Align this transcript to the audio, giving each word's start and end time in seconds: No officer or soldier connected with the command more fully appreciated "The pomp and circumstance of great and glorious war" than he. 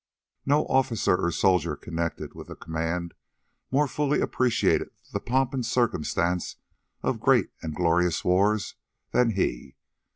No 0.47 0.65
officer 0.65 1.15
or 1.17 1.29
soldier 1.31 1.75
connected 1.75 2.33
with 2.33 2.47
the 2.47 2.55
command 2.55 3.13
more 3.69 3.87
fully 3.87 4.19
appreciated 4.19 4.89
"The 5.13 5.19
pomp 5.19 5.53
and 5.53 5.63
circumstance 5.63 6.55
of 7.03 7.19
great 7.19 7.51
and 7.61 7.75
glorious 7.75 8.25
war" 8.25 8.57
than 9.11 9.33
he. 9.33 9.75